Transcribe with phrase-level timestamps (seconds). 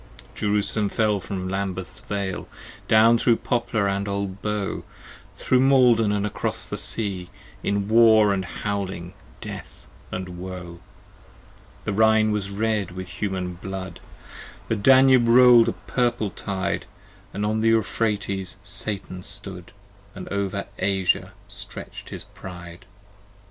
[0.33, 2.47] Jerusalem fell from Lambeth's Vale,
[2.87, 4.83] Down thro' Poplar & Old Bow;
[5.37, 7.29] 60 Thro' Maiden & acros the Sea,
[7.61, 10.79] In War & howling, death & woe.
[11.85, 13.99] The Rhine was red with human blood;
[14.69, 16.87] The Danube roll'd a purple tide;
[17.35, 19.71] On the Euphrates Satan stood,
[20.15, 22.85] 65 And over Asia stretch'd his pride.